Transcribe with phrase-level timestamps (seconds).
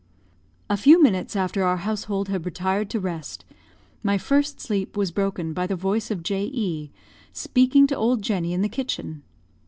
[0.67, 3.45] A few minutes after our household had retired to rest,
[4.01, 6.45] my first sleep was broken by the voice of J.
[6.45, 6.89] E,
[7.33, 9.21] speaking to old Jenny in the kitchen.